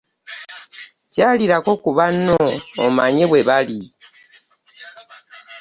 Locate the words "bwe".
3.29-3.41